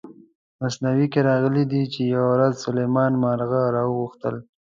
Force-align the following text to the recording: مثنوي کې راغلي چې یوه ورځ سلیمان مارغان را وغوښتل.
مثنوي 0.61 1.05
کې 1.13 1.19
راغلي 1.29 1.63
چې 1.93 2.01
یوه 2.13 2.27
ورځ 2.33 2.53
سلیمان 2.65 3.11
مارغان 3.23 3.67
را 3.75 3.83
وغوښتل. 3.87 4.35